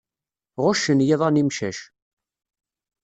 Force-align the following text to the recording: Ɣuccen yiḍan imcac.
Ɣuccen 0.63 1.05
yiḍan 1.07 1.39
imcac. 1.41 1.79